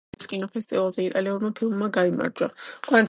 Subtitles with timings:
[0.13, 2.51] ბერლინის კინოფესტივალზე იტალიურმა ფილმმა გაიმარჯვა.